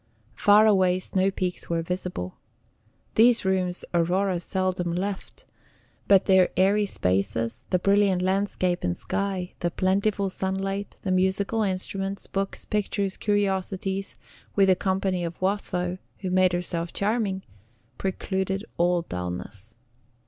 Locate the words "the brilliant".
7.69-8.23